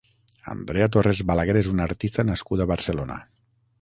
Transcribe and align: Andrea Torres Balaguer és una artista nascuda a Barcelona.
Andrea 0.53 0.87
Torres 0.95 1.21
Balaguer 1.31 1.57
és 1.61 1.71
una 1.73 1.85
artista 1.91 2.27
nascuda 2.31 2.67
a 2.67 2.71
Barcelona. 2.73 3.19